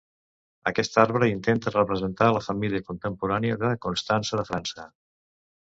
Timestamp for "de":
3.67-3.73, 4.43-4.51